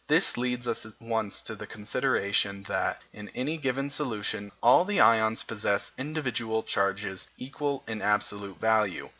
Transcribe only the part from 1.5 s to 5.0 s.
the consideration that, in any given solution, all the